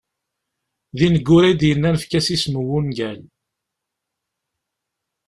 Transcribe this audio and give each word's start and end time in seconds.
D 0.97 0.99
ineggura 1.05 1.47
i 1.51 1.53
d-yennan 1.59 1.97
efk-as 1.97 2.27
isem 2.35 2.55
n 2.61 2.67
wungal. 2.67 3.19